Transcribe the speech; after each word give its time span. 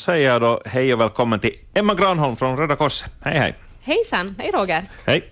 säger 0.00 0.28
jag 0.28 0.40
då 0.40 0.62
hej 0.64 0.94
och 0.94 1.00
välkommen 1.00 1.40
till 1.40 1.54
Emma 1.74 1.94
Granholm 1.94 2.36
från 2.36 2.56
Röda 2.56 2.76
Korset. 2.76 3.12
Hej, 3.20 3.38
hej. 3.38 3.54
Hejsan, 3.82 4.34
hej 4.38 4.50
Roger. 4.54 4.84
Hej. 5.06 5.24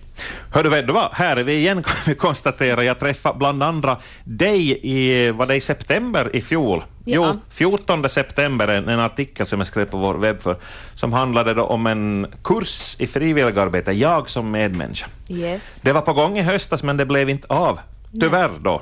Hördu, 0.51 0.69
vet 0.69 0.87
du 0.87 0.93
vad? 0.93 1.11
Här 1.13 1.37
är 1.37 1.43
vi 1.43 1.53
igen 1.53 1.83
kan 1.83 1.95
vi 2.05 2.15
konstatera. 2.15 2.83
Jag 2.83 2.99
träffade 2.99 3.37
bland 3.37 3.63
andra 3.63 3.97
dig 4.23 4.79
i, 4.83 5.31
var 5.31 5.45
det 5.45 5.55
i 5.55 5.61
september 5.61 6.35
i 6.35 6.41
fjol? 6.41 6.83
Ja. 7.05 7.33
Jo, 7.33 7.39
14 7.51 8.09
september, 8.09 8.67
en, 8.67 8.89
en 8.89 8.99
artikel 8.99 9.47
som 9.47 9.59
jag 9.59 9.67
skrev 9.67 9.85
på 9.85 9.97
vår 9.97 10.15
webb 10.15 10.41
för, 10.41 10.55
som 10.95 11.13
handlade 11.13 11.61
om 11.61 11.87
en 11.87 12.27
kurs 12.43 12.95
i 12.99 13.07
frivilligarbete, 13.07 13.91
jag 13.91 14.29
som 14.29 14.51
medmänniska. 14.51 15.07
Yes. 15.29 15.79
Det 15.81 15.93
var 15.93 16.01
på 16.01 16.13
gång 16.13 16.37
i 16.37 16.41
höstas, 16.41 16.83
men 16.83 16.97
det 16.97 17.05
blev 17.05 17.29
inte 17.29 17.47
av. 17.47 17.79
Tyvärr 18.21 18.51
då. 18.59 18.81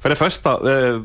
För 0.00 0.08
det 0.08 0.16
första, 0.16 0.50
eh, 0.50 1.00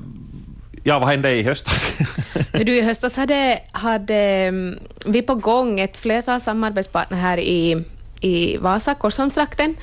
ja, 0.84 1.00
vad 1.00 1.10
hände 1.10 1.32
i 1.32 1.44
höstas? 1.44 1.98
Du, 2.52 2.78
I 2.78 2.82
höstas 2.82 3.16
hade, 3.16 3.60
hade 3.72 4.16
mm, 4.16 4.80
vi 5.06 5.22
på 5.22 5.36
gång 5.36 5.80
ett 5.80 5.98
flertal 5.98 6.42
samarbetspartner 6.42 7.18
här 7.18 7.38
i, 7.38 7.84
i 8.22 8.58
Vasa, 8.58 8.96
Korsholmstrakten. 8.96 9.76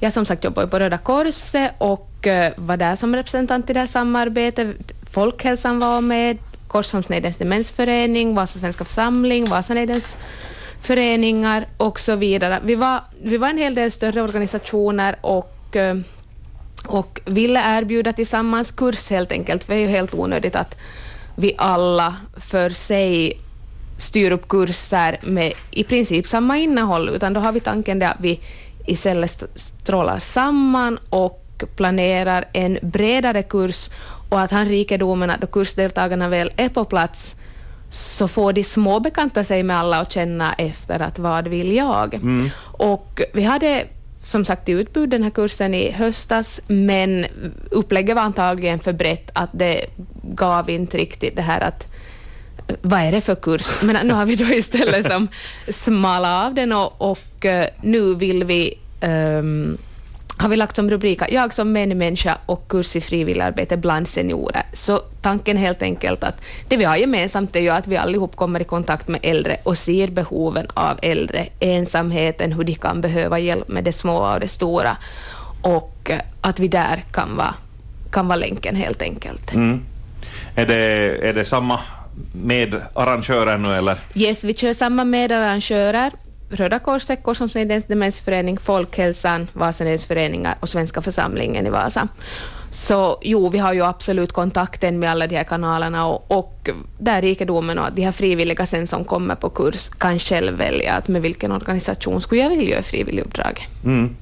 Jag 0.00 0.12
som 0.12 0.26
sagt 0.26 0.44
jobbar 0.44 0.66
på 0.66 0.78
Röda 0.78 0.98
Korset 0.98 1.72
och 1.78 2.26
eh, 2.26 2.52
var 2.56 2.76
där 2.76 2.96
som 2.96 3.16
representant 3.16 3.70
i 3.70 3.72
det 3.72 3.80
här 3.80 3.86
samarbetet. 3.86 4.76
Folkhälsan 5.10 5.78
var 5.78 6.00
med, 6.00 6.38
Korsholmsnejdens 6.68 7.36
demensförening, 7.36 8.34
Vasa 8.34 8.58
svenska 8.58 8.84
församling, 8.84 9.44
Vasanejdens 9.44 10.16
föreningar 10.80 11.66
och 11.76 12.00
så 12.00 12.16
vidare. 12.16 12.60
Vi 12.64 12.74
var, 12.74 13.00
vi 13.22 13.36
var 13.36 13.48
en 13.48 13.58
hel 13.58 13.74
del 13.74 13.90
större 13.90 14.22
organisationer 14.22 15.16
och 15.20 15.76
eh, 15.76 15.96
och 16.86 17.20
ville 17.24 17.78
erbjuda 17.78 18.12
tillsammans 18.12 18.70
kurs 18.70 19.10
helt 19.10 19.32
enkelt, 19.32 19.64
för 19.64 19.74
det 19.74 19.80
är 19.80 19.82
ju 19.82 19.88
helt 19.88 20.14
onödigt 20.14 20.56
att 20.56 20.78
vi 21.36 21.54
alla 21.58 22.16
för 22.36 22.70
sig 22.70 23.40
styr 23.98 24.30
upp 24.30 24.48
kurser 24.48 25.18
med 25.22 25.52
i 25.70 25.84
princip 25.84 26.26
samma 26.26 26.58
innehåll, 26.58 27.08
utan 27.08 27.32
då 27.32 27.40
har 27.40 27.52
vi 27.52 27.60
tanken 27.60 27.98
det 27.98 28.08
att 28.08 28.20
vi 28.20 28.40
istället 28.86 29.30
st- 29.30 29.46
strålar 29.54 30.18
samman 30.18 30.98
och 31.10 31.42
planerar 31.76 32.44
en 32.52 32.78
bredare 32.82 33.42
kurs 33.42 33.90
och 34.30 34.40
att 34.40 34.50
han 34.50 34.66
rikedomen 34.66 35.30
att 35.30 35.40
då 35.40 35.46
kursdeltagarna 35.46 36.28
väl 36.28 36.50
är 36.56 36.68
på 36.68 36.84
plats 36.84 37.36
så 37.90 38.28
får 38.28 38.52
de 38.52 38.64
små 38.64 39.00
bekanta 39.00 39.44
sig 39.44 39.62
med 39.62 39.76
alla 39.78 40.00
och 40.00 40.12
känna 40.12 40.52
efter 40.52 41.02
att 41.02 41.18
vad 41.18 41.48
vill 41.48 41.72
jag? 41.76 42.20
Och 42.78 43.20
vi 43.34 43.42
hade 43.42 43.84
som 44.22 44.44
sagt 44.44 44.68
i 44.68 44.72
utbud 44.72 45.08
den 45.10 45.22
här 45.22 45.30
kursen 45.30 45.74
i 45.74 45.90
höstas, 45.90 46.60
men 46.66 47.26
upplägget 47.70 48.16
var 48.16 48.22
antagligen 48.22 48.78
för 48.78 48.92
brett 48.92 49.30
att 49.32 49.50
det 49.52 49.86
gav 50.36 50.70
inte 50.70 50.98
riktigt 50.98 51.36
det 51.36 51.42
här 51.42 51.60
att 51.60 51.86
vad 52.82 53.00
är 53.00 53.12
det 53.12 53.20
för 53.20 53.34
kurs? 53.34 53.76
Men 53.82 54.06
nu 54.06 54.14
har 54.14 54.26
vi 54.26 54.36
då 54.36 54.44
istället 54.44 55.12
som 55.12 55.28
smala 55.68 56.46
av 56.46 56.54
den 56.54 56.72
och, 56.72 57.10
och 57.10 57.44
eh, 57.44 57.66
nu 57.82 58.14
vill 58.14 58.44
vi 58.44 58.74
um, 59.00 59.78
har 60.38 60.48
vi 60.48 60.56
lagt 60.56 60.76
som 60.76 60.90
rubrik 60.90 61.22
Jag 61.30 61.54
som 61.54 61.72
medmänniska 61.72 62.38
och 62.46 62.68
kurs 62.68 62.96
i 62.96 63.00
frivilligarbete 63.00 63.76
bland 63.76 64.08
seniorer. 64.08 64.62
Så 64.72 64.98
tanken 65.22 65.56
helt 65.56 65.82
enkelt 65.82 66.24
att 66.24 66.42
det 66.68 66.76
vi 66.76 66.84
har 66.84 66.96
gemensamt 66.96 67.56
är 67.56 67.60
ju 67.60 67.68
att 67.68 67.86
vi 67.86 67.96
allihop 67.96 68.36
kommer 68.36 68.60
i 68.60 68.64
kontakt 68.64 69.08
med 69.08 69.20
äldre 69.22 69.56
och 69.62 69.78
ser 69.78 70.08
behoven 70.08 70.66
av 70.74 70.98
äldre, 71.02 71.48
ensamheten, 71.60 72.52
hur 72.52 72.64
de 72.64 72.74
kan 72.74 73.00
behöva 73.00 73.38
hjälp 73.38 73.68
med 73.68 73.84
det 73.84 73.92
små 73.92 74.32
och 74.32 74.40
det 74.40 74.48
stora 74.48 74.96
och 75.62 76.10
eh, 76.10 76.20
att 76.40 76.60
vi 76.60 76.68
där 76.68 77.04
kan 77.12 77.36
vara, 77.36 77.54
kan 78.10 78.28
vara 78.28 78.36
länken 78.36 78.76
helt 78.76 79.02
enkelt. 79.02 79.54
Mm. 79.54 79.82
Är, 80.54 80.66
det, 80.66 80.74
är 81.28 81.32
det 81.32 81.44
samma 81.44 81.80
med 82.32 82.82
arrangörer 82.94 83.58
nu 83.58 83.74
eller? 83.74 83.98
Yes, 84.14 84.44
vi 84.44 84.54
kör 84.54 84.72
samma 84.72 85.04
medarrangörer. 85.04 86.12
Röda 86.50 86.78
Korset, 86.78 87.22
Korsholmsnejdens 87.22 87.84
demensförening, 87.84 88.58
Folkhälsan, 88.58 89.48
Vasanedens 89.52 90.06
föreningar 90.06 90.54
och 90.60 90.68
Svenska 90.68 91.02
församlingen 91.02 91.66
i 91.66 91.70
Vasa. 91.70 92.08
Så 92.70 93.18
jo, 93.22 93.48
vi 93.48 93.58
har 93.58 93.72
ju 93.72 93.84
absolut 93.84 94.32
kontakten 94.32 94.98
med 94.98 95.10
alla 95.10 95.26
de 95.26 95.36
här 95.36 95.44
kanalerna 95.44 96.06
och, 96.06 96.38
och 96.38 96.70
där 96.98 97.22
rikedomen 97.22 97.78
och 97.78 97.86
att 97.86 97.96
de 97.96 98.02
här 98.02 98.12
frivilliga 98.12 98.66
sen 98.66 98.86
som 98.86 99.04
kommer 99.04 99.34
på 99.34 99.50
kurs 99.50 99.88
kan 99.88 100.18
själv 100.18 100.56
välja 100.58 100.92
att 100.92 101.08
med 101.08 101.22
vilken 101.22 101.52
organisation 101.52 102.20
skulle 102.20 102.40
jag 102.40 102.50
vilja 102.50 102.70
göra 102.70 102.82
frivilliguppdrag. 102.82 103.68
Mm. 103.84 104.16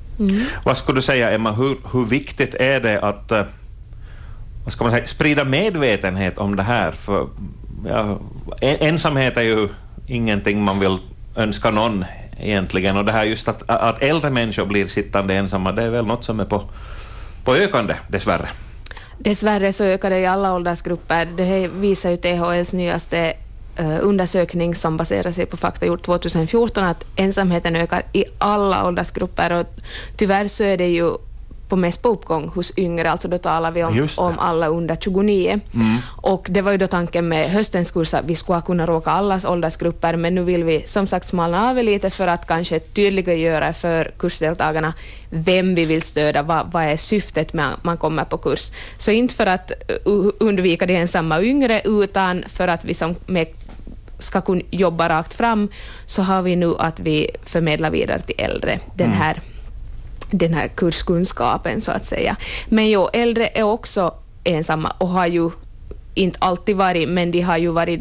Vad 0.65 0.79
skulle 0.79 0.99
du 0.99 1.03
säga, 1.03 1.31
Emma, 1.31 1.53
hur, 1.53 1.77
hur 1.93 2.05
viktigt 2.05 2.55
är 2.55 2.81
det 2.81 3.01
att 3.01 3.31
eh, 3.31 3.43
vad 4.65 4.73
ska 4.73 4.85
man 4.85 4.93
säga, 4.93 5.07
sprida 5.07 5.45
medvetenhet 5.45 6.39
om 6.39 6.57
det 6.57 6.63
här? 6.63 6.93
För, 6.93 7.29
ja, 7.87 8.19
ensamhet 8.61 9.37
är 9.37 9.43
ju 9.43 9.69
ingenting 10.07 10.63
man 10.63 10.81
vill 10.81 10.99
önska 11.37 11.71
någon 11.71 12.05
egentligen, 12.39 12.97
och 12.97 13.05
det 13.05 13.13
här 13.13 13.25
just 13.25 13.49
att, 13.49 13.63
att 13.71 14.03
äldre 14.03 14.31
människor 14.31 14.67
blir 14.67 14.87
sittande 14.87 15.35
ensamma, 15.35 15.73
det 15.73 15.83
är 15.83 15.91
väl 15.91 16.07
något 16.07 16.25
som 16.25 16.41
är 16.41 16.45
på, 16.45 16.63
på 17.45 17.55
ökande, 17.55 17.95
dessvärre. 18.09 18.49
Dessvärre 19.19 19.73
så 19.73 19.85
ökar 19.85 20.11
det 20.11 20.19
i 20.19 20.27
alla 20.27 20.55
åldersgrupper. 20.55 21.27
Det 21.37 21.45
här 21.45 21.69
visar 21.69 22.11
ju 22.11 22.17
THLs 22.17 22.73
nyaste 22.73 23.33
eh, 23.77 23.99
undersökning 24.01 24.75
som 24.75 24.97
baserar 24.97 25.31
sig 25.31 25.47
på 25.47 25.57
fakta 25.57 25.87
gjort 25.87 26.03
2014 26.03 26.85
att 26.85 27.05
ensamheten 27.17 27.77
ökar 27.77 28.03
i 28.13 28.25
alla 28.39 28.87
åldersgrupper 28.87 29.53
och 29.53 29.67
tyvärr 30.17 30.49
så 30.49 30.65
är 30.65 30.77
det 30.77 30.89
ju 30.89 31.11
på 31.75 31.79
mest 31.79 32.03
på 32.03 32.09
uppgång 32.09 32.49
hos 32.49 32.79
yngre, 32.79 33.11
alltså 33.11 33.29
då 33.29 33.39
talar 33.39 33.71
vi 33.71 33.85
om, 33.85 33.97
det. 33.97 34.19
om 34.19 34.39
alla 34.39 34.69
under 34.69 34.97
29. 34.97 35.61
Och 36.23 36.47
det 36.51 36.63
var 36.63 36.73
ju 36.73 36.79
då 36.79 36.87
tanken 36.87 37.29
med 37.29 37.51
höstens 37.51 37.91
kurs 37.91 38.15
att 38.15 38.25
vi 38.25 38.35
skulle 38.35 38.61
kunna 38.61 38.87
råka 38.87 39.11
allas 39.11 39.45
åldersgrupper, 39.45 40.17
men 40.17 40.35
nu 40.35 40.43
vill 40.43 40.65
vi 40.65 40.83
som 40.87 41.07
sagt 41.07 41.27
smalna 41.27 41.71
av 41.71 41.77
lite 41.77 42.11
för 42.11 42.27
att 42.27 42.47
kanske 42.47 42.79
tydliggöra 42.79 43.73
för 43.73 44.13
kursdeltagarna 44.19 44.95
vem 45.31 45.75
vi 45.75 45.85
vill 45.85 46.03
stödja, 46.03 46.43
vad, 46.43 46.73
vad 46.73 46.85
är 46.85 46.97
syftet 46.97 47.53
med 47.53 47.73
att 47.73 47.85
man 47.85 47.97
kommer 47.97 48.25
på 48.25 48.39
kurs. 48.39 48.73
Så 48.97 49.11
inte 49.11 49.35
för 49.35 49.47
att 49.47 49.73
undvika 50.41 50.87
de 50.87 50.97
ensamma 50.97 51.43
yngre, 51.43 51.81
utan 51.85 52.45
för 52.49 52.69
att 52.69 52.85
vi 52.85 52.95
som 52.95 53.15
med 53.27 53.47
ska 54.19 54.41
kunna 54.41 54.63
jobba 54.71 55.09
rakt 55.09 55.35
fram, 55.35 55.69
så 56.07 56.23
har 56.23 56.43
vi 56.43 56.57
nu 56.57 56.75
att 56.79 57.01
vi 57.01 57.31
förmedlar 57.43 57.91
vidare 57.91 58.21
till 58.21 58.37
äldre 58.39 58.79
den 58.95 59.11
här 59.11 59.41
den 60.31 60.55
här 60.55 60.69
kurskunskapen 60.69 61.81
så 61.81 61.93
att 61.93 62.07
säga. 62.07 62.37
Men 62.69 62.91
jo, 62.91 63.09
äldre 63.13 63.47
är 63.47 63.63
också 63.63 64.15
ensamma 64.45 64.93
och 64.99 65.09
har 65.09 65.27
ju 65.27 65.51
inte 66.15 66.39
alltid 66.41 66.77
varit, 66.77 67.09
men 67.09 67.31
de 67.31 67.41
har 67.41 67.57
ju 67.57 67.69
varit 67.69 68.01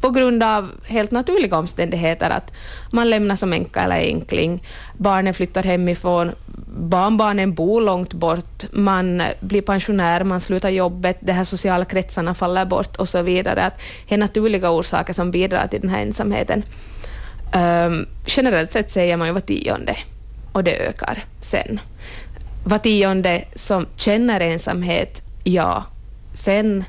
på 0.00 0.10
grund 0.10 0.42
av 0.42 0.70
helt 0.84 1.10
naturliga 1.10 1.58
omständigheter, 1.58 2.30
att 2.30 2.52
man 2.90 3.10
lämnar 3.10 3.36
som 3.36 3.52
änka 3.52 3.82
eller 3.82 3.96
enkling, 3.96 4.62
barnen 4.98 5.34
flyttar 5.34 5.62
hemifrån, 5.62 6.32
barnbarnen 6.78 7.54
bor 7.54 7.80
långt 7.80 8.12
bort, 8.12 8.64
man 8.72 9.22
blir 9.40 9.62
pensionär, 9.62 10.24
man 10.24 10.40
slutar 10.40 10.70
jobbet, 10.70 11.18
de 11.20 11.32
här 11.32 11.44
sociala 11.44 11.84
kretsarna 11.84 12.34
faller 12.34 12.64
bort 12.64 12.96
och 12.96 13.08
så 13.08 13.22
vidare. 13.22 13.64
Att 13.64 13.80
det 14.08 14.14
är 14.14 14.18
naturliga 14.18 14.70
orsaker 14.70 15.12
som 15.12 15.30
bidrar 15.30 15.66
till 15.66 15.80
den 15.80 15.90
här 15.90 16.02
ensamheten. 16.02 16.62
Um, 17.54 18.06
generellt 18.26 18.72
sett 18.72 18.90
säger 18.90 19.16
man 19.16 19.26
ju 19.26 19.34
var 19.34 19.40
tionde 19.40 19.96
och 20.54 20.64
det 20.64 20.76
ökar 20.88 21.24
sen. 21.40 21.80
Var 22.64 22.78
tionde 22.78 23.44
som 23.54 23.86
känner 23.96 24.40
ensamhet, 24.40 25.22
ja. 25.44 25.84
Sen 26.34 26.84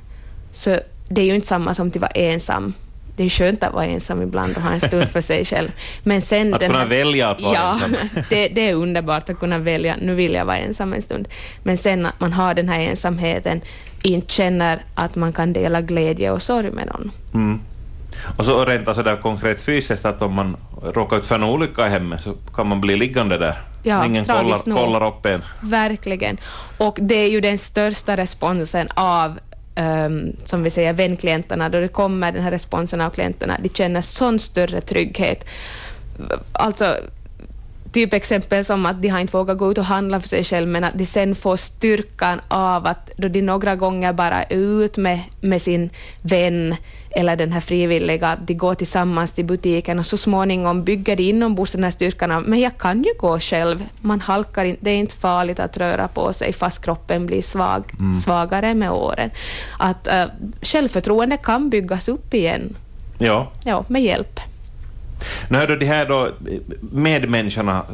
så 0.52 0.80
det 1.10 1.22
är 1.22 1.26
ju 1.26 1.36
inte 1.36 1.48
samma 1.48 1.74
som 1.74 1.88
att 1.88 1.96
vara 1.98 2.12
ensam. 2.12 2.74
Det 3.18 3.24
är 3.24 3.30
skönt 3.30 3.64
att 3.64 3.74
vara 3.74 3.86
ensam 3.86 4.22
ibland 4.22 4.56
och 4.58 4.64
ha 4.64 4.72
en 4.72 4.80
stund 4.82 5.10
för 5.10 5.22
sig 5.22 5.46
själv. 5.46 5.72
Men 6.04 6.22
sen 6.22 6.54
Att 6.54 6.60
den 6.60 6.70
kunna 6.70 6.80
här- 6.84 6.90
välja 6.90 7.30
att 7.30 7.42
vara 7.42 7.54
ja, 7.56 7.72
ensam. 7.74 7.96
det, 8.30 8.48
det 8.48 8.70
är 8.70 8.74
underbart 8.74 9.30
att 9.30 9.40
kunna 9.40 9.58
välja, 9.58 9.96
nu 10.02 10.16
vill 10.16 10.34
jag 10.34 10.46
vara 10.46 10.58
ensam 10.58 10.94
en 10.94 11.02
stund. 11.02 11.28
Men 11.64 11.78
sen 11.78 12.06
att 12.06 12.20
man 12.20 12.34
har 12.34 12.54
den 12.54 12.70
här 12.70 12.80
ensamheten, 12.80 13.62
inte 14.04 14.34
känner 14.34 14.80
att 14.96 15.16
man 15.16 15.34
kan 15.34 15.54
dela 15.54 15.82
glädje 15.82 16.32
och 16.32 16.42
sorg 16.42 16.72
med 16.72 16.86
någon. 16.88 17.12
Mm. 17.34 17.60
Och 18.38 18.46
så 18.46 18.66
rent 18.66 18.88
alltså 18.88 19.04
där 19.04 19.16
konkret 19.16 19.62
fysiskt, 19.62 20.06
att 20.06 20.22
om 20.22 20.34
man 20.34 20.58
råkar 20.84 21.18
ut 21.18 21.26
för 21.26 21.36
en 21.36 21.44
olycka 21.44 21.88
i 21.88 21.90
hemmet 21.90 22.22
så 22.24 22.34
kan 22.56 22.68
man 22.68 22.82
bli 22.82 22.98
liggande 22.98 23.38
där. 23.38 23.62
Ja, 23.84 24.06
Ingen 24.06 24.26
kollar, 24.26 24.70
nog. 24.70 24.78
kollar 24.78 25.08
upp 25.08 25.26
en. 25.26 25.44
Verkligen. 25.62 26.38
Och 26.78 26.98
det 27.02 27.16
är 27.16 27.30
ju 27.30 27.42
den 27.42 27.58
största 27.58 28.18
responsen 28.18 28.88
av 28.94 29.40
ehm, 29.76 30.36
som 30.46 30.64
vi 30.64 30.70
säger, 30.70 30.94
vänklienterna, 30.94 31.70
då 31.70 31.80
det 31.80 31.88
kommer 31.88 32.32
den 32.32 32.44
här 32.44 32.52
responsen 32.52 33.02
av 33.02 33.10
klienterna, 33.10 33.58
de 33.64 33.70
känner 33.70 34.02
sån 34.02 34.40
större 34.40 34.82
trygghet. 34.82 35.46
Alltså, 36.52 36.96
typ 37.96 38.14
exempel 38.14 38.66
som 38.66 38.86
att 38.86 39.02
de 39.02 39.08
har 39.08 39.20
inte 39.20 39.38
vågat 39.38 39.58
gå 39.58 39.72
ut 39.72 39.78
och 39.78 39.86
handla 39.86 40.22
för 40.22 40.28
sig 40.28 40.44
själv, 40.44 40.68
men 40.68 40.84
att 40.84 40.98
de 40.98 41.06
sen 41.06 41.36
får 41.36 41.56
styrkan 41.56 42.42
av 42.48 42.88
att 42.88 43.10
då 43.18 43.28
de 43.28 43.42
några 43.42 43.76
gånger 43.76 44.14
bara 44.14 44.44
är 44.44 44.56
ut 44.56 44.98
med, 44.98 45.20
med 45.42 45.62
sin 45.62 45.90
vän 46.22 46.76
eller 47.12 47.36
den 47.36 47.52
här 47.52 47.60
frivilliga, 47.60 48.28
att 48.28 48.48
de 48.48 48.54
går 48.54 48.76
tillsammans 48.76 49.32
till 49.32 49.46
butiken 49.46 50.00
och 50.00 50.06
så 50.06 50.18
småningom 50.18 50.84
bygger 50.84 51.16
de 51.16 51.24
inombords 51.24 51.72
den 51.72 51.84
här 51.84 51.92
styrkan 51.92 52.32
av, 52.32 52.44
men 52.44 52.60
jag 52.60 52.78
kan 52.78 53.04
ju 53.04 53.14
gå 53.20 53.40
själv, 53.40 53.84
man 54.02 54.22
halkar 54.22 54.66
inte, 54.66 54.82
det 54.84 54.92
är 54.92 54.98
inte 54.98 55.16
farligt 55.16 55.60
att 55.60 55.78
röra 55.78 56.08
på 56.08 56.34
sig 56.34 56.54
fast 56.54 56.86
kroppen 56.86 57.26
blir 57.26 57.42
svag, 57.42 57.84
svagare 58.24 58.74
med 58.74 58.92
åren. 58.92 59.30
Att 59.80 60.08
uh, 60.08 60.26
självförtroende 60.62 61.38
kan 61.38 61.70
byggas 61.70 62.10
upp 62.10 62.34
igen 62.34 62.76
Ja. 63.18 63.52
Ja, 63.66 63.86
med 63.88 64.04
hjälp. 64.04 64.40
Nu 65.50 65.58
hör 65.58 65.68
du 65.68 65.76
de 65.78 65.86
här 65.86 66.06
då 66.06 66.30
medmänniskorna 66.92 67.86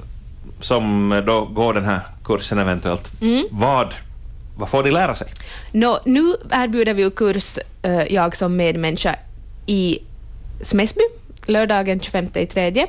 som 0.62 1.10
då 1.26 1.46
går 1.46 1.74
den 1.74 1.86
här 1.86 2.00
kursen 2.24 2.58
eventuellt. 2.60 3.22
Mm. 3.22 3.46
Vad, 3.52 3.94
vad 4.58 4.70
får 4.70 4.84
de 4.84 4.92
lära 4.92 5.16
sig? 5.16 5.28
Nå, 5.72 6.00
nu 6.06 6.36
erbjuder 6.52 6.94
vi 6.94 7.02
ju 7.02 7.12
kurs, 7.12 7.60
eh, 7.82 8.14
jag 8.14 8.36
som 8.36 8.56
medmänniska, 8.56 9.16
i 9.66 10.00
Smäsby 10.62 11.02
lördagen 11.48 12.00
25 12.00 12.28
tredje. 12.30 12.88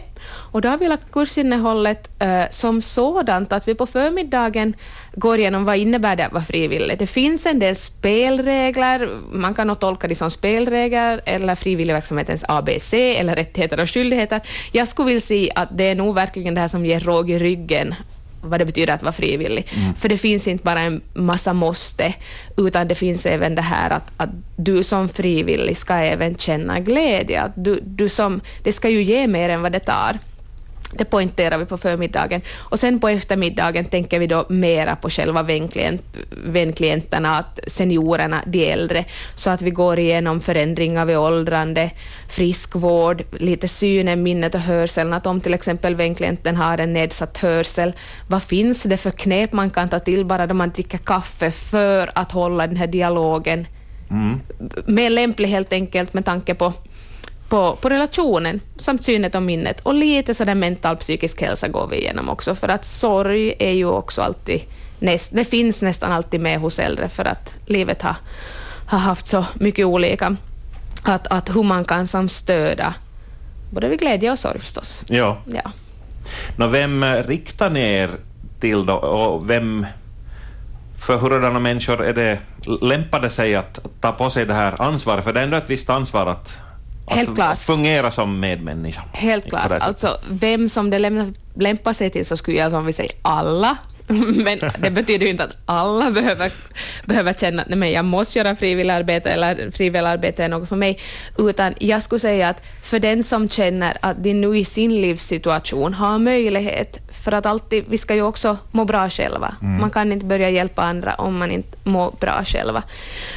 Och 0.53 0.61
då 0.61 0.69
har 0.69 0.79
vi 0.79 0.89
lagt 0.89 1.13
kursinnehållet 1.13 2.23
eh, 2.23 2.43
som 2.51 2.83
sådant 2.83 3.53
att 3.53 3.69
vi 3.69 3.75
på 3.75 3.87
förmiddagen 3.87 4.75
går 5.15 5.39
igenom 5.39 5.65
vad 5.65 5.77
innebär 5.77 6.17
det 6.17 6.27
att 6.27 6.33
vara 6.33 6.45
frivillig. 6.45 6.99
Det 6.99 7.07
finns 7.07 7.47
en 7.47 7.59
del 7.59 7.77
spelregler, 7.77 9.09
man 9.33 9.55
kan 9.55 9.67
nog 9.67 9.79
tolka 9.81 10.09
det 10.09 10.15
som 10.15 10.31
spelregler 10.31 11.21
eller 11.27 11.55
frivilligverksamhetens 11.55 12.45
ABC 12.49 12.93
eller 12.95 13.37
rättigheter 13.37 13.81
och 13.81 13.91
skyldigheter. 13.91 14.41
Jag 14.73 14.89
skulle 14.89 15.07
vilja 15.07 15.21
säga 15.21 15.53
att 15.57 15.79
det 15.79 15.85
är 15.85 15.95
nog 15.95 16.15
verkligen 16.15 16.55
det 16.55 16.61
här 16.61 16.69
som 16.69 16.87
ger 16.87 17.01
råg 17.01 17.31
i 17.31 17.39
ryggen 17.39 17.95
vad 18.43 18.61
det 18.61 18.65
betyder 18.65 18.95
att 18.95 19.03
vara 19.03 19.13
frivillig. 19.13 19.69
För 19.97 20.09
det 20.09 20.19
finns 20.19 20.49
inte 20.49 20.65
bara 20.65 20.81
en 20.81 21.01
massa 21.15 21.53
måste, 21.53 22.15
utan 22.57 22.89
det 22.89 22.95
finns 22.95 23.27
även 23.27 23.55
det 23.55 23.63
här 23.63 23.91
att, 23.91 24.13
att 24.17 24.31
du 24.57 24.83
som 24.83 25.09
frivillig 25.09 25.77
ska 25.77 25.95
även 25.95 26.37
känna 26.37 26.81
glädje. 26.81 27.43
Att 27.43 27.53
du, 27.55 27.81
du 27.85 28.09
som, 28.09 28.41
det 28.63 28.73
ska 28.73 28.89
ju 28.89 29.03
ge 29.03 29.27
mer 29.27 29.49
än 29.49 29.63
vad 29.63 29.73
det 29.73 29.81
tar. 29.81 30.19
Det 30.93 31.05
poängterar 31.05 31.59
vi 31.59 31.65
på 31.65 31.79
förmiddagen. 31.79 32.41
Och 32.59 32.79
sen 32.79 33.01
på 33.01 33.09
eftermiddagen 33.09 33.85
tänker 33.85 34.19
vi 34.19 34.27
då 34.27 34.47
mera 34.49 34.97
på 34.97 35.11
själva 35.11 35.43
vänklient, 35.43 36.03
vänklienterna, 36.47 37.39
att 37.39 37.61
seniorerna, 37.67 38.43
de 38.47 38.71
äldre, 38.71 39.05
så 39.35 39.51
att 39.51 39.63
vi 39.63 39.71
går 39.71 39.99
igenom 39.99 40.41
förändringar 40.41 41.05
vid 41.05 41.17
åldrande, 41.17 41.91
friskvård, 42.29 43.23
lite 43.39 43.69
synen, 43.69 44.23
minnet 44.23 44.55
och 44.55 44.61
hörseln, 44.61 45.13
att 45.13 45.27
om 45.27 45.41
till 45.41 45.55
exempel 45.55 45.95
vänklienten 45.95 46.57
har 46.57 46.79
en 46.79 46.93
nedsatt 46.93 47.39
hörsel, 47.39 47.93
vad 48.29 48.43
finns 48.43 48.83
det 48.83 48.97
för 48.97 49.11
knep 49.11 49.53
man 49.53 49.71
kan 49.71 49.89
ta 49.89 50.01
till 50.01 50.25
bara 50.25 50.47
då 50.47 50.55
man 50.55 50.71
dricker 50.71 50.99
kaffe 50.99 51.51
för 51.51 52.11
att 52.15 52.33
hålla 52.33 52.67
den 52.67 52.77
här 52.77 52.87
dialogen 52.87 53.67
Mm. 54.13 54.41
mer 54.87 55.11
lämplig 55.11 55.49
helt 55.49 55.73
enkelt 55.73 56.15
med 56.15 56.25
tanke 56.25 56.55
på 56.55 56.73
på, 57.53 57.77
på 57.81 57.89
relationen 57.89 58.61
samt 58.77 59.05
synet 59.05 59.35
och 59.35 59.43
minnet. 59.43 59.81
Och 59.81 59.95
lite 59.95 60.35
sådär 60.35 60.55
mental 60.55 60.97
psykisk 60.97 61.43
hälsa 61.43 61.69
går 61.69 61.89
vi 61.89 61.97
igenom 61.97 62.29
också, 62.29 62.55
för 62.55 62.69
att 62.69 62.85
sorg 62.85 63.55
är 63.59 63.73
ju 63.73 63.87
också 63.87 64.23
alltid, 64.23 64.61
näst, 64.99 65.33
det 65.35 65.45
finns 65.45 65.83
nästan 65.83 66.13
alltid 66.13 66.41
med 66.41 66.61
hos 66.61 66.79
äldre 66.79 67.09
för 67.09 67.25
att 67.25 67.55
livet 67.67 68.03
har, 68.03 68.17
har 68.87 68.99
haft 68.99 69.27
så 69.27 69.45
mycket 69.55 69.87
olika. 69.87 70.37
Att, 71.05 71.27
att 71.27 71.57
hur 71.57 71.63
man 71.63 71.85
kan 71.85 72.07
som 72.07 72.29
stöda 72.29 72.95
både 73.71 73.89
vid 73.89 73.99
glädje 73.99 74.31
och 74.31 74.39
sorg 74.39 74.59
förstås. 74.61 75.05
Ja. 75.09 75.39
Ja. 75.47 75.73
Nå, 76.57 76.67
vem 76.67 77.03
eh, 77.03 77.23
riktar 77.23 77.71
ni 77.71 77.81
er 77.81 78.11
till 78.61 78.87
då, 78.87 78.95
och 78.95 79.51
vem, 79.51 79.87
för 80.99 81.17
hurdana 81.17 81.59
människor 81.59 82.05
är 82.05 82.13
det 82.13 82.39
lämpade 82.83 83.31
sig 83.31 83.55
att 83.55 83.79
ta 84.01 84.13
på 84.13 84.31
sig 84.31 84.47
det 84.47 84.55
här 84.55 84.83
ansvaret? 84.83 85.25
För 85.25 85.33
det 85.33 85.41
är 85.41 85.45
ändå 85.45 85.57
ett 85.57 85.71
visst 85.71 85.91
ansvar 85.91 86.27
att, 86.27 86.59
Helt 87.07 87.29
att 87.29 87.35
klart. 87.35 87.59
fungera 87.59 88.11
som 88.11 88.41
medmänniska. 88.41 89.03
Helt 89.13 89.49
klart. 89.49 89.73
Alltså, 89.73 90.09
vem 90.31 90.69
som 90.69 90.91
det 90.91 90.99
lämpar 91.55 91.93
sig 91.93 92.11
till 92.11 92.27
så 92.27 92.37
skulle 92.37 92.57
jag 92.57 92.71
som 92.71 92.87
vi 92.87 92.93
säger 92.93 93.13
alla. 93.23 93.77
Men 94.45 94.59
det 94.79 94.91
betyder 94.91 95.25
ju 95.25 95.31
inte 95.31 95.45
att 95.45 95.57
alla 95.67 96.11
behöver, 96.11 96.53
behöver 97.05 97.33
känna 97.33 97.63
att 97.63 97.69
nej, 97.69 97.79
men 97.79 97.93
jag 97.93 98.05
måste 98.05 98.39
göra 98.39 98.57
frivilligarbete 98.57 99.31
eller 99.31 99.71
frivilligarbete 99.71 100.45
är 100.45 100.49
något 100.49 100.69
för 100.69 100.77
mig. 100.77 100.99
Utan 101.39 101.75
jag 101.79 102.03
skulle 102.03 102.19
säga 102.19 102.49
att 102.49 102.63
för 102.83 102.99
den 102.99 103.25
som 103.25 103.49
känner 103.49 103.97
att 104.01 104.25
de 104.25 104.35
nu 104.35 104.59
i 104.59 104.65
sin 104.65 105.01
livssituation 105.01 105.95
har 105.95 106.19
möjlighet, 106.19 106.99
för 107.11 107.33
att 107.33 107.47
alltid, 107.47 107.85
vi 107.89 107.99
ska 107.99 108.15
ju 108.15 108.23
också 108.23 108.57
må 108.71 108.85
bra 108.85 109.09
själva. 109.09 109.55
Man 109.81 109.91
kan 109.91 110.13
inte 110.13 110.27
börja 110.27 110.51
hjälpa 110.51 110.83
andra 110.83 111.15
om 111.15 111.39
man 111.39 111.51
inte 111.51 111.77
mår 111.85 112.15
bra 112.21 112.45
själva. 112.45 112.83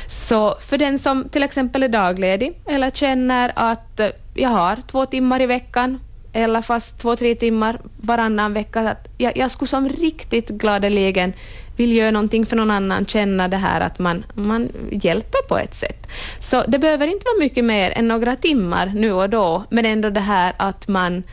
Så 0.08 0.56
för 0.60 0.78
den 0.78 1.00
som 1.00 1.30
till 1.30 1.44
exempel 1.44 1.84
är 1.84 1.90
dagledig 1.90 2.54
eller 2.68 2.90
känner 2.90 3.52
att 3.56 4.02
jag 4.34 4.50
har 4.50 4.78
två 4.88 5.06
timmar 5.06 5.42
i 5.42 5.46
veckan 5.46 6.00
eller 6.36 6.62
fast 6.62 7.00
två, 7.00 7.16
tre 7.16 7.36
timmar 7.36 7.80
varannan 7.98 8.54
vecka. 8.54 8.80
Att 8.80 9.08
jag, 9.18 9.38
jag 9.38 9.52
skulle 9.52 9.68
som 9.68 9.90
riktigt 9.90 10.50
gladeligen 10.50 11.34
vill 11.78 11.96
göra 11.96 12.12
någonting 12.12 12.46
för 12.46 12.56
någon 12.56 12.72
annan, 12.72 13.06
känna 13.06 13.48
det 13.48 13.58
här 13.58 13.82
att 13.82 14.00
man, 14.00 14.26
man 14.34 14.70
hjälper 14.92 15.48
på 15.48 15.58
ett 15.58 15.74
sätt. 15.74 16.08
Så 16.40 16.64
det 16.68 16.80
behöver 16.80 17.08
inte 17.08 17.26
vara 17.26 17.40
mycket 17.40 17.66
mer 17.66 17.92
än 17.96 18.08
några 18.08 18.36
timmar 18.36 18.92
nu 18.96 19.14
och 19.14 19.30
då, 19.30 19.64
men 19.70 19.86
ändå 19.86 20.10
det 20.10 20.20
här 20.20 20.54
att 20.58 20.88
man 20.88 21.24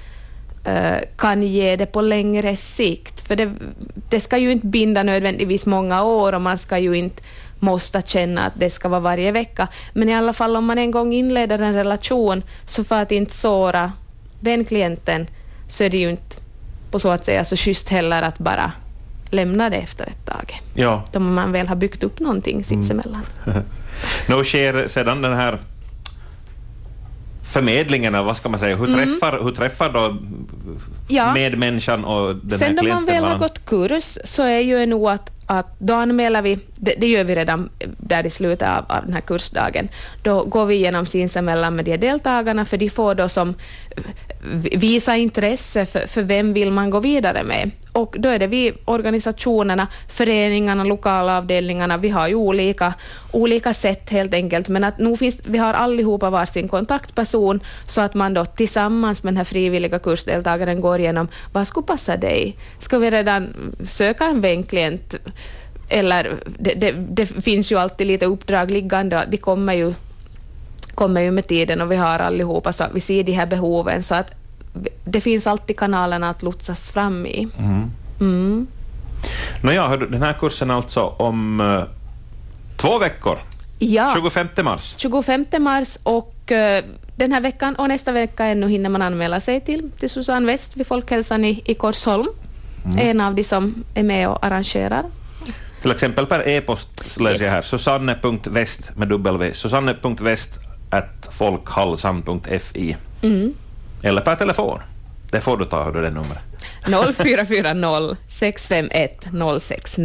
uh, 0.69 0.99
kan 1.17 1.43
ge 1.43 1.77
det 1.77 1.87
på 1.87 2.01
längre 2.01 2.57
sikt. 2.57 3.21
För 3.29 3.37
det, 3.37 3.53
det 4.11 4.21
ska 4.21 4.39
ju 4.39 4.53
inte 4.53 4.67
binda 4.67 5.03
nödvändigtvis 5.03 5.67
många 5.67 6.05
år 6.05 6.33
och 6.33 6.43
man 6.43 6.59
ska 6.59 6.79
ju 6.79 6.95
inte 6.95 7.23
måste 7.59 8.03
känna 8.07 8.47
att 8.47 8.53
det 8.57 8.71
ska 8.71 8.89
vara 8.89 9.01
varje 9.01 9.33
vecka. 9.33 9.69
Men 9.93 10.09
i 10.09 10.15
alla 10.15 10.33
fall 10.33 10.57
om 10.57 10.65
man 10.65 10.79
en 10.79 10.91
gång 10.91 11.13
inleder 11.13 11.59
en 11.59 11.75
relation, 11.75 12.43
så 12.67 12.85
för 12.85 13.03
att 13.03 13.13
inte 13.13 13.33
såra 13.33 13.93
vänklienten, 14.43 15.27
så 15.69 15.85
är 15.85 15.91
det 15.91 15.97
ju 15.97 16.11
inte 16.11 16.37
på 16.91 16.99
så 16.99 17.11
att 17.11 17.25
säga 17.25 17.45
så 17.45 17.57
schysst 17.57 17.89
heller 17.89 18.23
att 18.23 18.39
bara 18.39 18.73
lämna 19.31 19.71
det 19.71 19.77
efter 19.77 20.05
ett 20.07 20.27
tag. 20.27 20.61
Ja. 20.75 21.05
Då 21.13 21.21
man 21.21 21.53
väl 21.53 21.69
har 21.69 21.77
byggt 21.77 22.03
upp 22.03 22.21
någonting 22.21 22.65
sinsemellan. 22.65 23.23
Nu 24.29 24.45
sker 24.45 24.89
sedan 24.89 25.23
den 25.23 25.33
här 25.33 25.59
förmedlingen, 27.53 28.13
vad 28.25 28.37
ska 28.37 28.49
man 28.49 28.61
säga, 28.61 28.77
hur 28.77 28.87
träffar, 28.87 29.43
hur 29.43 29.51
träffar 29.53 29.93
då 29.93 30.17
Mm. 31.13 31.27
Ja. 31.27 31.35
medmänniskan 31.35 32.05
och 32.05 32.37
den 32.37 32.59
Sen 32.59 32.69
här 32.69 32.69
när 32.69 32.75
man 32.75 32.83
klienten 32.83 33.07
väl 33.07 33.25
har 33.33 33.39
gått 33.39 33.65
kurs 33.65 34.19
så 34.25 34.43
är 34.43 34.61
ju 34.61 34.87
nog 34.87 35.09
att, 35.11 35.31
att 35.55 35.79
då 35.79 35.95
anmäler 35.95 36.43
vi, 36.43 36.59
det, 36.75 36.95
det 36.99 37.07
gör 37.07 37.25
vi 37.25 37.35
redan 37.35 37.71
där 37.99 38.27
i 38.27 38.31
slutet 38.31 38.69
av, 38.69 38.85
av 38.89 39.05
den 39.05 39.13
här 39.13 39.21
kursdagen, 39.21 39.89
då 40.23 40.45
går 40.45 40.67
vi 40.67 40.75
igenom 40.75 41.07
sinsemellan 41.07 41.77
med 41.77 41.85
de 41.85 41.97
deltagarna 41.97 42.65
för 42.65 42.77
de 42.77 42.91
får 42.91 43.15
då 43.15 43.29
som 43.29 43.55
visa 44.73 45.17
intresse 45.17 45.87
för, 45.87 46.07
för 46.07 46.23
vem 46.23 46.53
vill 46.53 46.73
man 46.73 46.91
gå 46.91 47.01
vidare 47.01 47.45
med. 47.45 47.71
Och 47.93 48.17
då 48.19 48.29
är 48.29 48.39
det 48.39 48.47
vi 48.47 48.73
organisationerna, 48.85 49.87
föreningarna, 50.09 50.85
lokala 50.85 51.39
avdelningarna, 51.39 51.97
vi 51.97 52.09
har 52.09 52.29
ju 52.29 52.35
olika, 52.35 52.95
olika 53.33 53.75
sätt 53.75 54.11
helt 54.11 54.35
enkelt, 54.35 54.69
men 54.69 54.85
att 54.85 54.99
nu 54.99 55.17
finns, 55.17 55.39
vi 55.45 55.59
har 55.59 55.75
allihopa 55.75 56.31
varsin 56.31 56.69
kontaktperson 56.69 57.61
så 57.87 58.01
att 58.01 58.15
man 58.15 58.35
då 58.35 58.45
tillsammans 58.45 59.23
med 59.23 59.33
den 59.33 59.37
här 59.37 59.45
frivilliga 59.45 59.99
kursdeltagaren 59.99 60.81
går 60.81 60.99
igenom 60.99 61.29
vad 61.53 61.67
skulle 61.67 61.87
passa 61.87 62.17
dig? 62.17 62.57
Ska 62.79 62.99
vi 62.99 63.11
redan 63.11 63.55
söka 63.85 64.25
en 64.25 64.41
vänklient? 64.41 65.15
Eller 65.93 66.37
det, 66.59 66.75
det, 66.75 66.93
det 66.93 67.27
finns 67.27 67.73
ju 67.73 67.79
alltid 67.79 68.07
lite 68.07 68.27
uppdrag 68.27 68.71
liggande, 68.71 69.27
de 69.29 69.37
kommer 69.37 69.75
ju 69.75 69.95
kommer 70.95 71.21
ju 71.21 71.31
med 71.31 71.47
tiden 71.47 71.81
och 71.81 71.93
vi 71.93 71.97
har 71.97 72.19
allihopa 72.19 72.73
så 72.73 72.85
vi 72.95 73.01
ser 73.01 73.25
de 73.25 73.33
här 73.33 73.47
behoven 73.47 74.03
så 74.03 74.15
att 74.15 74.31
det 75.05 75.21
finns 75.21 75.47
alltid 75.47 75.79
kanalerna 75.79 76.31
att 76.31 76.43
lotsas 76.43 76.91
fram 76.91 77.27
i. 77.27 77.49
Mm. 77.59 77.91
Mm. 78.21 78.67
Nåja, 79.63 79.97
den 79.97 80.23
här 80.23 80.33
kursen 80.33 80.71
alltså 80.71 81.01
om 81.01 81.61
eh, 81.61 81.85
två 82.77 82.99
veckor, 82.99 83.39
Ja, 83.79 84.13
25 84.15 84.49
mars. 84.65 84.95
25 84.99 85.47
mars 85.59 85.99
och 86.03 86.53
eh, 86.53 86.85
den 87.17 87.33
här 87.33 87.41
veckan 87.41 87.75
och 87.75 87.89
nästa 87.89 88.13
vecka 88.13 88.45
ännu 88.45 88.69
hinner 88.69 88.91
man 88.91 89.03
anmäla 89.03 89.41
sig 89.41 89.61
till, 89.61 89.91
till 89.99 90.11
Susanne 90.11 90.47
West 90.47 90.77
vid 90.77 90.87
Folkhälsan 90.87 91.45
i, 91.45 91.63
i 91.65 91.75
Korsholm. 91.75 92.29
En 92.99 93.21
av 93.21 93.35
de 93.35 93.45
som 93.45 93.85
är 93.95 94.03
med 94.03 94.29
och 94.29 94.45
arrangerar. 94.45 95.05
Till 95.83 95.91
exempel 95.91 96.27
per 96.27 96.49
e-post 96.49 97.21
läser 97.21 97.45
jag 97.45 97.53
här, 97.53 97.63
susanne.west 97.63 98.91
med 98.97 99.09
w, 99.09 99.55
susanne.west 99.55 100.59
at 100.91 101.29
folkhalsan.fi. 101.31 102.97
Mm. 103.23 103.55
Eller 104.03 104.21
per 104.21 104.37
telefon. 104.37 104.81
Det 105.31 105.41
får 105.41 105.57
du 105.57 105.65
ta, 105.65 105.85
hördu, 105.85 106.01
det 106.01 106.11
numret. 106.11 106.39
0440 107.17 108.17
651 108.29 109.27
060. 109.61 110.03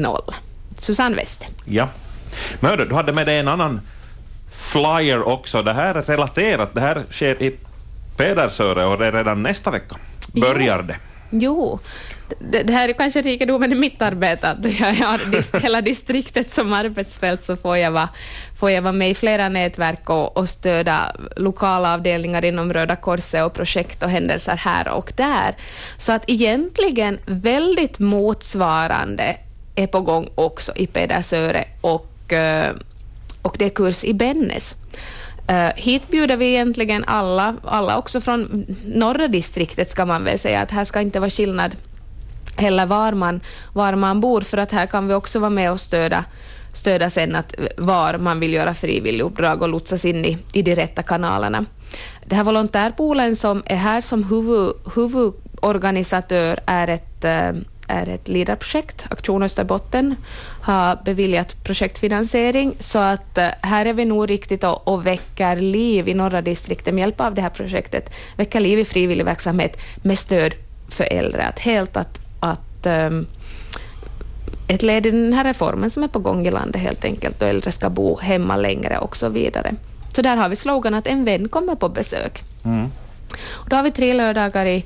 Susanne 0.77 1.15
West. 1.15 1.45
Ja. 1.65 1.89
Men 2.59 2.69
hördu, 2.69 2.85
du 2.85 2.95
hade 2.95 3.13
med 3.13 3.25
dig 3.25 3.39
en 3.39 3.47
annan 3.47 3.81
flyer 4.51 5.27
också. 5.27 5.61
Det 5.61 5.73
här 5.73 5.95
är 5.95 6.01
relaterat. 6.01 6.73
Det 6.73 6.81
här 6.81 7.03
sker 7.11 7.43
i 7.43 7.55
Pedersöre 8.17 8.85
och 8.85 8.97
det 8.97 9.05
är 9.05 9.11
redan 9.11 9.43
nästa 9.43 9.71
vecka. 9.71 9.95
Börjar 10.33 10.81
det. 10.81 10.95
Jo, 11.29 11.79
det, 12.39 12.63
det 12.63 12.73
här 12.73 12.89
är 12.89 12.93
kanske 12.93 13.21
rikedomen 13.21 13.71
i 13.71 13.75
mitt 13.75 14.01
arbete, 14.01 14.49
att 14.49 14.79
jag 14.79 14.93
har 14.93 15.31
dist, 15.31 15.55
hela 15.61 15.81
distriktet 15.81 16.49
som 16.49 16.73
arbetsfält, 16.73 17.43
så 17.43 17.55
får 17.55 17.77
jag 17.77 17.91
vara, 17.91 18.09
får 18.59 18.71
jag 18.71 18.81
vara 18.81 18.93
med 18.93 19.09
i 19.09 19.15
flera 19.15 19.49
nätverk 19.49 20.09
och, 20.09 20.37
och 20.37 20.49
stödja 20.49 21.15
lokala 21.35 21.93
avdelningar 21.93 22.45
inom 22.45 22.73
Röda 22.73 22.95
Korset 22.95 23.45
och 23.45 23.53
projekt 23.53 24.03
och 24.03 24.09
händelser 24.09 24.55
här 24.55 24.87
och 24.87 25.13
där. 25.15 25.55
Så 25.97 26.11
att 26.11 26.23
egentligen 26.27 27.19
väldigt 27.25 27.99
motsvarande 27.99 29.37
är 29.75 29.87
på 29.87 30.01
gång 30.01 30.29
också 30.35 30.71
i 30.75 30.87
Pedersöre 30.87 31.65
och, 31.81 32.33
eh, 32.33 32.75
och 33.41 33.55
det 33.59 33.65
är 33.65 33.69
kurs 33.69 34.03
i 34.03 34.13
Bennes. 34.13 34.75
Uh, 35.51 35.71
hit 35.75 36.07
bjuder 36.07 36.37
vi 36.37 36.45
egentligen 36.45 37.03
alla, 37.07 37.55
alla 37.63 37.97
också 37.97 38.21
från 38.21 38.65
norra 38.85 39.27
distriktet 39.27 39.89
ska 39.89 40.05
man 40.05 40.23
väl 40.23 40.39
säga, 40.39 40.61
att 40.61 40.71
här 40.71 40.85
ska 40.85 41.01
inte 41.01 41.19
vara 41.19 41.29
skillnad 41.29 41.75
heller 42.57 42.85
var 42.85 43.11
man, 43.11 43.41
var 43.73 43.95
man 43.95 44.19
bor, 44.19 44.41
för 44.41 44.57
att 44.57 44.71
här 44.71 44.85
kan 44.85 45.07
vi 45.07 45.13
också 45.13 45.39
vara 45.39 45.49
med 45.49 45.71
och 45.71 45.79
stödja 45.79 46.25
stödja 46.77 47.09
sen 47.09 47.35
att 47.35 47.55
var 47.77 48.17
man 48.17 48.39
vill 48.39 48.53
göra 48.53 48.73
frivilliguppdrag 48.73 49.61
och 49.61 49.69
lotsas 49.69 50.05
in 50.05 50.25
i, 50.25 50.37
i 50.53 50.61
de 50.61 50.75
rätta 50.75 51.03
kanalerna. 51.03 51.65
Det 52.25 52.35
här 52.35 52.43
volontärpoolen 52.43 53.35
som 53.35 53.63
är 53.65 53.75
här 53.75 54.01
som 54.01 54.23
huvud, 54.23 54.73
huvudorganisatör 54.95 56.59
är 56.65 56.87
ett, 56.87 57.23
eh, 57.23 57.51
är 57.87 58.09
ett 58.09 58.27
ledarprojekt, 58.27 59.05
Aktion 59.09 59.43
Österbotten 59.43 60.15
har 60.61 60.99
beviljat 61.05 61.63
projektfinansiering, 61.63 62.75
så 62.79 62.99
att 62.99 63.37
eh, 63.37 63.47
här 63.61 63.85
är 63.85 63.93
vi 63.93 64.05
nog 64.05 64.29
riktigt 64.29 64.63
och, 64.63 64.87
och 64.87 65.05
väcker 65.05 65.55
liv 65.55 66.09
i 66.09 66.13
norra 66.13 66.41
distriktet 66.41 66.93
med 66.93 67.01
hjälp 67.01 67.21
av 67.21 67.35
det 67.35 67.41
här 67.41 67.49
projektet, 67.49 68.13
väcker 68.35 68.59
liv 68.59 68.79
i 68.79 68.85
frivillig 68.85 69.25
verksamhet 69.25 69.81
med 70.03 70.19
stöd 70.19 70.53
för 70.89 71.03
äldre. 71.03 71.43
Att 71.43 71.59
helt 71.59 71.97
att, 71.97 72.26
ett 74.67 74.81
led 74.81 75.05
i 75.05 75.11
den 75.11 75.33
här 75.33 75.43
reformen 75.43 75.89
som 75.89 76.03
är 76.03 76.07
på 76.07 76.19
gång 76.19 76.47
i 76.47 76.51
landet 76.51 76.81
helt 76.81 77.05
enkelt, 77.05 77.41
och 77.41 77.47
äldre 77.47 77.71
ska 77.71 77.89
bo 77.89 78.19
hemma 78.19 78.55
längre 78.55 78.97
och 78.97 79.17
så 79.17 79.29
vidare. 79.29 79.75
Så 80.13 80.21
där 80.21 80.35
har 80.35 80.49
vi 80.49 80.55
slogan 80.55 80.93
att 80.93 81.07
en 81.07 81.25
vän 81.25 81.49
kommer 81.49 81.75
på 81.75 81.89
besök. 81.89 82.43
Mm. 82.65 82.85
Och 83.49 83.69
då 83.69 83.75
har 83.75 83.83
vi 83.83 83.91
tre 83.91 84.13
lördagar 84.13 84.65
i, 84.65 84.85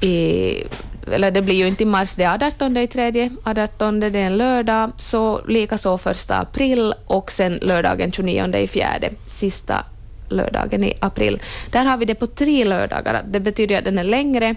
i 0.00 0.64
eller 1.12 1.30
det 1.30 1.42
blir 1.42 1.54
ju 1.54 1.68
inte 1.68 1.82
i 1.82 1.86
mars, 1.86 2.14
det 2.14 2.24
är 2.24 2.46
18 2.46 2.76
i 2.76 2.86
tredje, 2.86 3.30
18 3.44 4.00
det 4.00 4.06
är 4.06 4.16
en 4.16 4.36
lördag, 4.36 4.90
så 4.96 5.40
likaså 5.48 5.98
första 5.98 6.36
april 6.36 6.94
och 7.06 7.32
sen 7.32 7.58
lördagen 7.62 8.12
29 8.12 8.56
i 8.56 8.66
fjärde, 8.66 9.10
sista 9.26 9.84
lördagen 10.28 10.84
i 10.84 10.94
april. 11.00 11.42
Där 11.70 11.84
har 11.84 11.96
vi 11.96 12.04
det 12.04 12.14
på 12.14 12.26
tre 12.26 12.64
lördagar, 12.64 13.22
det 13.26 13.40
betyder 13.40 13.78
att 13.78 13.84
den 13.84 13.98
är 13.98 14.04
längre 14.04 14.54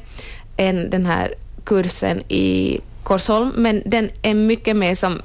än 0.58 0.90
den 0.90 1.06
här 1.06 1.34
kursen 1.70 2.24
i 2.28 2.80
Korsholm, 3.04 3.52
men 3.56 3.82
den 3.86 4.10
är 4.22 4.34
mycket 4.34 4.76
mer 4.76 4.96
som 4.96 5.22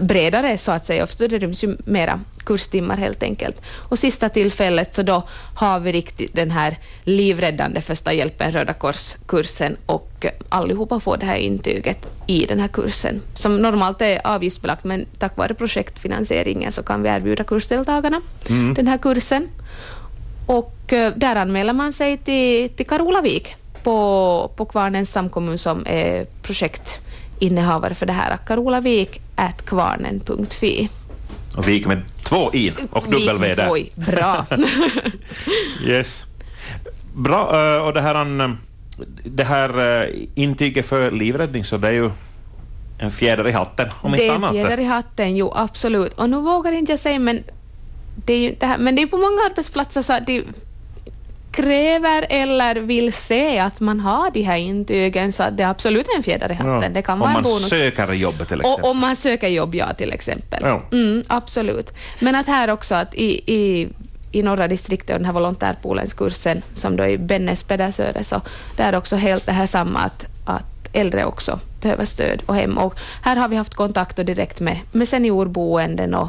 bredare 0.00 0.58
så 0.58 0.72
att 0.72 0.86
säga, 0.86 1.06
för 1.06 1.28
det 1.28 1.38
ryms 1.38 1.64
ju 1.64 1.76
mera 1.84 2.20
kurstimmar 2.44 2.96
helt 2.96 3.22
enkelt. 3.22 3.62
Och 3.88 3.98
sista 3.98 4.28
tillfället 4.28 4.94
så 4.94 5.02
då 5.02 5.22
har 5.54 5.80
vi 5.80 5.92
riktigt 5.92 6.34
den 6.34 6.50
här 6.50 6.78
livräddande 7.04 7.80
första 7.80 8.12
hjälpen 8.12 8.52
Röda 8.52 8.72
Kors-kursen 8.72 9.76
och 9.86 10.26
allihopa 10.48 11.00
får 11.00 11.16
det 11.16 11.26
här 11.26 11.36
intyget 11.36 12.06
i 12.26 12.46
den 12.46 12.60
här 12.60 12.68
kursen 12.68 13.22
som 13.34 13.56
normalt 13.56 14.02
är 14.02 14.26
avgiftsbelagt 14.26 14.84
men 14.84 15.06
tack 15.18 15.36
vare 15.36 15.54
projektfinansieringen 15.54 16.72
så 16.72 16.82
kan 16.82 17.02
vi 17.02 17.08
erbjuda 17.08 17.44
kursdeltagarna 17.44 18.20
mm. 18.48 18.74
den 18.74 18.88
här 18.88 18.98
kursen. 18.98 19.48
Och 20.46 20.92
eh, 20.92 21.12
där 21.16 21.36
anmäler 21.36 21.72
man 21.72 21.92
sig 21.92 22.16
till, 22.18 22.68
till 22.68 22.86
Karolavik 22.86 23.56
på, 23.82 24.50
på 24.56 24.64
Kvarnens 24.64 25.12
samkommun 25.12 25.58
som 25.58 25.86
är 25.86 26.26
projektinnehavare 26.42 27.94
för 27.94 28.06
det 28.06 28.12
här, 28.12 28.38
karolavik.kvarnen.fi. 28.46 30.88
Och 31.56 31.68
Vik 31.68 31.86
med 31.86 32.02
två 32.22 32.54
i 32.54 32.72
och 32.90 33.04
dubbel 33.04 33.38
V 33.38 33.54
där. 33.54 33.66
Två 33.66 33.78
i. 33.78 33.90
Bra. 33.94 34.46
yes. 35.84 36.24
Bra, 37.14 37.74
eh, 37.76 37.82
och 37.86 37.94
det 37.94 38.00
här, 38.00 38.56
det 39.24 39.44
här 39.44 40.02
eh, 40.02 40.08
intyget 40.34 40.86
för 40.86 41.10
livräddning, 41.10 41.64
så 41.64 41.76
det 41.76 41.88
är 41.88 41.92
ju 41.92 42.10
en 42.98 43.10
fjäder 43.10 43.48
i 43.48 43.52
hatten, 43.52 43.88
om 44.00 44.14
inte 44.14 44.32
annat. 44.32 44.52
Det 44.52 44.58
är 44.58 44.62
en 44.62 44.68
fjäder 44.68 44.82
i 44.82 44.86
hatten, 44.86 45.36
jo 45.36 45.52
absolut. 45.56 46.12
Och 46.12 46.30
nu 46.30 46.36
vågar 46.36 46.72
inte 46.72 46.92
jag 46.92 46.98
säga, 46.98 47.18
men 47.18 47.42
det 48.16 48.32
är 48.32 48.38
ju 48.38 48.54
det 48.60 48.66
här, 48.66 48.78
men 48.78 48.96
det 48.96 49.02
är 49.02 49.06
på 49.06 49.16
många 49.16 49.42
arbetsplatser 49.50 50.02
så 50.02 50.12
att 50.12 50.26
det 50.26 50.44
kräver 51.52 52.26
eller 52.30 52.74
vill 52.74 53.12
se 53.12 53.58
att 53.58 53.80
man 53.80 54.00
har 54.00 54.30
de 54.30 54.42
här 54.42 54.56
intygen 54.56 55.32
så 55.32 55.42
att 55.42 55.56
det 55.56 55.62
är 55.62 55.68
absolut 55.68 56.06
en 56.16 56.22
fjäder 56.22 56.52
i 56.52 56.54
hatten. 56.54 56.82
Ja, 56.82 56.88
det 56.88 57.02
kan 57.02 57.18
vara 57.18 57.30
en 57.30 57.42
bonus. 57.42 57.56
Om 57.56 57.60
man 57.60 57.70
söker 57.70 58.12
jobb 58.12 58.34
till 58.34 58.60
exempel. 58.60 58.72
Och, 58.72 58.90
om 58.90 58.98
man 58.98 59.16
söker 59.16 59.48
jobb, 59.48 59.74
ja, 59.74 59.94
till 59.94 60.12
exempel. 60.12 60.60
Ja. 60.62 60.82
Mm, 60.92 61.22
absolut. 61.28 61.94
Men 62.18 62.34
att 62.34 62.46
här 62.46 62.70
också 62.70 62.94
att 62.94 63.14
i, 63.14 63.54
i, 63.54 63.88
i 64.32 64.42
norra 64.42 64.68
distriktet 64.68 65.10
och 65.10 65.18
den 65.18 65.26
här 65.26 65.32
volontärpoolens 65.32 66.14
kursen 66.14 66.62
som 66.74 66.96
då 66.96 67.04
är 67.04 67.16
Bennes 67.18 67.62
Pedersöre, 67.62 68.24
så 68.24 68.40
det 68.76 68.82
är 68.82 68.96
också 68.96 69.16
helt 69.16 69.46
det 69.46 69.52
här 69.52 69.66
samma 69.66 69.98
att, 69.98 70.26
att 70.44 70.88
äldre 70.92 71.24
också 71.24 71.60
behöver 71.80 72.04
stöd 72.04 72.42
och 72.46 72.54
hem. 72.54 72.78
Och 72.78 72.94
här 73.22 73.36
har 73.36 73.48
vi 73.48 73.56
haft 73.56 73.74
kontakt 73.74 74.16
direkt 74.16 74.60
med, 74.60 74.78
med 74.92 75.08
seniorboenden 75.08 76.14
och, 76.14 76.28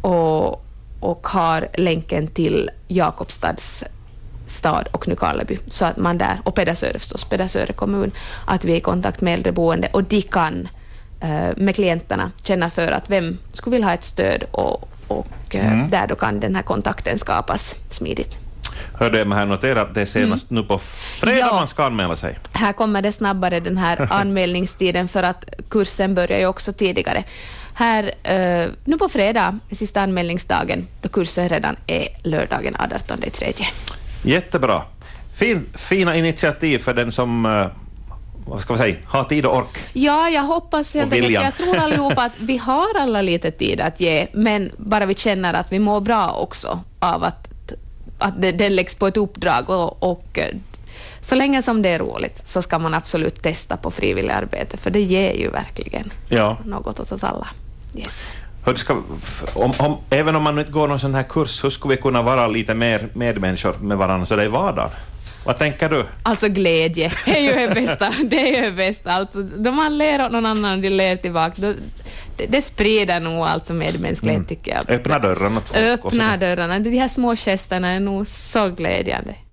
och, 0.00 0.64
och 1.00 1.26
har 1.26 1.68
länken 1.74 2.26
till 2.26 2.70
Jakobstads 2.88 3.84
stad 4.48 4.88
och 4.92 5.08
Nykarleby, 5.08 5.58
så 5.66 5.84
att 5.84 5.96
man 5.96 6.18
där, 6.18 6.38
och 6.44 6.54
Pedersöre 6.54 6.98
förstås, 6.98 7.24
Pedersöre 7.24 7.72
kommun, 7.72 8.10
att 8.44 8.64
vi 8.64 8.72
är 8.72 8.76
i 8.76 8.80
kontakt 8.80 9.20
med 9.20 9.34
äldreboende 9.34 9.88
och 9.92 10.04
de 10.04 10.22
kan 10.22 10.68
eh, 11.20 11.56
med 11.56 11.74
klienterna 11.74 12.30
känna 12.42 12.70
för 12.70 12.92
att 12.92 13.10
vem 13.10 13.38
skulle 13.52 13.74
vilja 13.74 13.86
ha 13.86 13.94
ett 13.94 14.04
stöd 14.04 14.44
och, 14.50 14.88
och 15.08 15.54
eh, 15.54 15.72
mm. 15.72 15.90
där 15.90 16.06
då 16.06 16.14
kan 16.14 16.40
den 16.40 16.54
här 16.54 16.62
kontakten 16.62 17.18
skapas 17.18 17.76
smidigt. 17.88 18.38
Hörde 18.94 19.18
jag 19.18 19.34
här 19.34 19.46
notera 19.46 19.80
att 19.80 19.94
det 19.94 20.00
är 20.00 20.06
senast 20.06 20.50
mm. 20.50 20.62
nu 20.62 20.68
på 20.68 20.78
fredag 20.78 21.38
ja. 21.38 21.54
man 21.54 21.68
ska 21.68 21.84
anmäla 21.84 22.16
sig. 22.16 22.38
Här 22.52 22.72
kommer 22.72 23.02
det 23.02 23.12
snabbare 23.12 23.60
den 23.60 23.78
här 23.78 24.08
anmälningstiden 24.12 25.08
för 25.08 25.22
att 25.22 25.44
kursen 25.68 26.14
börjar 26.14 26.38
ju 26.38 26.46
också 26.46 26.72
tidigare. 26.72 27.24
Här, 27.74 28.04
uh, 28.04 28.72
nu 28.84 28.98
på 28.98 29.08
fredag, 29.08 29.58
sista 29.70 30.00
anmälningsdagen, 30.00 30.86
då 31.02 31.08
kursen 31.08 31.48
redan 31.48 31.76
är 31.86 32.08
lördagen 32.22 32.74
18.3. 32.74 33.97
Jättebra. 34.22 34.82
Fin, 35.34 35.66
fina 35.74 36.16
initiativ 36.16 36.78
för 36.78 36.94
den 36.94 37.12
som 37.12 37.46
uh, 37.46 37.66
vad 38.48 38.60
ska 38.60 38.72
man 38.72 38.78
säga, 38.78 38.96
har 39.06 39.24
tid 39.24 39.46
och 39.46 39.56
ork. 39.56 39.78
Ja, 39.92 40.28
jag 40.28 40.42
hoppas 40.42 40.94
helt 40.94 41.12
enkelt, 41.12 41.32
jag 41.34 41.56
tror 41.56 41.76
allihopa 41.76 42.22
att 42.22 42.32
vi 42.38 42.56
har 42.56 42.98
alla 42.98 43.22
lite 43.22 43.50
tid 43.50 43.80
att 43.80 44.00
ge, 44.00 44.26
men 44.32 44.70
bara 44.76 45.06
vi 45.06 45.14
känner 45.14 45.54
att 45.54 45.72
vi 45.72 45.78
mår 45.78 46.00
bra 46.00 46.30
också 46.30 46.80
av 46.98 47.24
att, 47.24 47.48
att 48.18 48.42
det, 48.42 48.52
det 48.52 48.68
läggs 48.68 48.94
på 48.94 49.06
ett 49.06 49.16
uppdrag 49.16 49.70
och, 49.70 50.02
och 50.02 50.38
eh, 50.38 50.56
så 51.20 51.34
länge 51.34 51.62
som 51.62 51.82
det 51.82 51.88
är 51.88 51.98
roligt 51.98 52.42
så 52.44 52.62
ska 52.62 52.78
man 52.78 52.94
absolut 52.94 53.42
testa 53.42 53.76
på 53.76 53.90
frivilligarbete, 53.90 54.76
för 54.76 54.90
det 54.90 55.00
ger 55.00 55.34
ju 55.34 55.50
verkligen 55.50 56.12
ja. 56.28 56.58
något 56.64 57.00
åt 57.00 57.12
oss 57.12 57.24
alla. 57.24 57.48
Yes. 57.94 58.32
Ska, 58.76 59.02
om, 59.54 59.72
om, 59.78 59.96
även 60.10 60.36
om 60.36 60.42
man 60.42 60.58
inte 60.58 60.72
går 60.72 60.88
någon 60.88 61.00
sån 61.00 61.14
här 61.14 61.22
kurs, 61.22 61.64
hur 61.64 61.70
skulle 61.70 61.94
vi 61.96 62.02
kunna 62.02 62.22
vara 62.22 62.46
lite 62.46 62.74
mer 62.74 63.08
medmänniskor 63.12 63.74
med 63.80 63.98
varandra 63.98 64.26
så 64.26 64.36
det 64.36 64.42
är 64.42 64.48
vardagen? 64.48 64.90
Vad 65.44 65.58
tänker 65.58 65.88
du? 65.88 66.06
Alltså 66.22 66.48
glädje 66.48 67.12
är 67.26 67.40
ju 67.40 67.66
det 67.66 67.74
bästa. 67.74 68.10
Det 68.24 68.56
är 68.56 68.56
ju 68.56 68.70
det 68.70 68.76
bästa. 68.76 69.12
Alltså, 69.12 69.42
då 69.42 69.70
man 69.72 69.98
ler 69.98 70.24
åt 70.24 70.32
någon 70.32 70.46
annan 70.46 70.72
och 70.72 70.78
de 70.78 70.90
ler 70.90 71.16
tillbaka, 71.16 71.54
då, 71.56 71.72
det, 72.36 72.46
det 72.46 72.62
sprider 72.62 73.20
nog 73.20 73.46
alltså 73.46 73.74
medmänsklighet, 73.74 74.36
mm. 74.36 74.46
tycker 74.46 74.74
jag. 74.74 74.90
Öppna 74.90 75.18
dörrarna 75.18 75.60
Öppna 75.74 76.36
dörrarna. 76.36 76.78
De 76.78 76.98
här 76.98 77.08
små 77.08 77.36
gesterna 77.36 77.88
är 77.88 78.00
nog 78.00 78.26
så 78.26 78.68
glädjande. 78.68 79.34